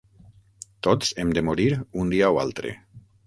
Tots 0.87 1.11
hem 1.23 1.35
de 1.37 1.45
morir 1.51 1.67
un 2.05 2.09
dia 2.17 2.33
o 2.37 2.43
altre. 2.47 2.73